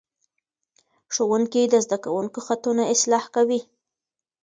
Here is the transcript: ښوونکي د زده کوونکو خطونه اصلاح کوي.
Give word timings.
ښوونکي 1.13 1.63
د 1.73 1.75
زده 1.85 1.97
کوونکو 2.03 2.39
خطونه 2.47 2.83
اصلاح 2.93 3.23
کوي. 3.35 3.61